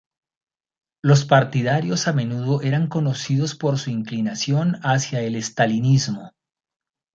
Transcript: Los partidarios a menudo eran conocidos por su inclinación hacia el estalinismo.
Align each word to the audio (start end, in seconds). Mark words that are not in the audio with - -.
Los 1.03 1.25
partidarios 1.25 2.07
a 2.07 2.13
menudo 2.13 2.63
eran 2.63 2.87
conocidos 2.87 3.53
por 3.53 3.77
su 3.77 3.91
inclinación 3.91 4.77
hacia 4.83 5.19
el 5.21 5.35
estalinismo. 5.35 6.31